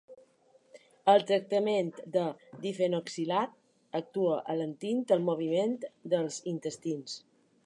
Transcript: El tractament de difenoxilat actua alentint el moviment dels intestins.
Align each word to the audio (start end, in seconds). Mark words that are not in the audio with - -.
El 1.11 1.25
tractament 1.31 1.91
de 2.15 2.23
difenoxilat 2.65 3.55
actua 4.03 4.41
alentint 4.55 5.07
el 5.19 5.25
moviment 5.31 5.81
dels 6.17 6.45
intestins. 6.55 7.21